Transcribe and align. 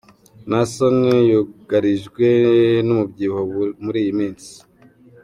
Naason 0.49 0.97
yugarijwe 1.31 2.27
n'umubyibuho 2.85 3.61
muri 3.83 3.97
iyi 4.03 4.13
minsi. 4.19 4.51